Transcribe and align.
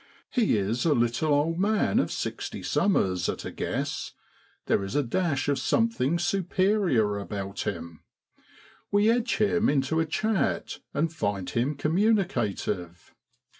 He 0.31 0.57
is 0.57 0.83
a 0.83 0.95
little 0.95 1.31
old 1.31 1.59
man 1.59 1.99
of 1.99 2.11
sixty 2.11 2.63
summers, 2.63 3.29
at 3.29 3.45
a 3.45 3.51
guess; 3.51 4.13
there 4.65 4.83
is 4.83 4.95
a 4.95 5.03
dash 5.03 5.47
of 5.47 5.59
something 5.59 6.17
superior 6.17 7.19
about 7.19 7.67
him. 7.67 8.01
We 8.91 9.11
edge 9.11 9.35
him 9.35 9.69
into 9.69 9.99
a 9.99 10.07
chat, 10.07 10.79
and 10.91 11.13
find 11.13 11.47
him 11.51 11.75
communicative. 11.75 13.13